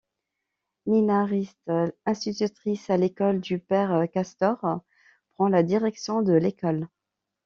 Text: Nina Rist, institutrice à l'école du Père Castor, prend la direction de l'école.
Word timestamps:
Nina 0.87 1.25
Rist, 1.27 1.71
institutrice 2.07 2.89
à 2.89 2.97
l'école 2.97 3.39
du 3.39 3.59
Père 3.59 4.05
Castor, 4.11 4.81
prend 5.35 5.47
la 5.47 5.61
direction 5.61 6.23
de 6.23 6.33
l'école. 6.33 6.87